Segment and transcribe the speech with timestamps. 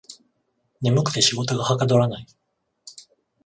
[0.81, 2.25] 眠くて仕事がはかどらない